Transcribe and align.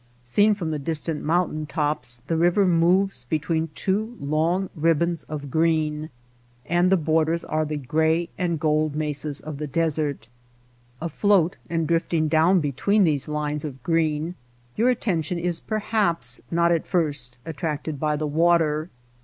Seen 0.23 0.55
from 0.55 0.71
the 0.71 0.79
distant 0.79 1.23
mountain 1.23 1.67
tops 1.67 2.23
the 2.25 2.35
river 2.35 2.65
moves 2.65 3.25
between 3.25 3.69
two 3.75 4.17
long 4.19 4.71
ribbons 4.75 5.25
of 5.25 5.51
green, 5.51 6.09
and 6.65 6.91
the 6.91 6.97
borders 6.97 7.43
are 7.43 7.65
the 7.65 7.77
gray 7.77 8.27
and 8.35 8.59
gold 8.59 8.95
mesas 8.95 9.39
of 9.41 9.59
the 9.59 9.67
desert. 9.67 10.27
Afloat 10.99 11.57
and 11.69 11.85
drifting 11.87 12.27
down 12.27 12.59
between 12.61 13.03
these 13.03 13.27
lines 13.27 13.63
of 13.63 13.83
green 13.83 14.33
your 14.75 14.89
attention 14.89 15.37
is 15.37 15.59
perhaps 15.59 16.41
not 16.49 16.71
at 16.71 16.87
first 16.87 17.37
attracted 17.45 17.99
by 17.99 18.15
the 18.15 18.25
water. 18.25 18.89